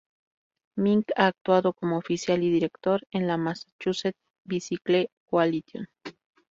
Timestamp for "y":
2.41-2.49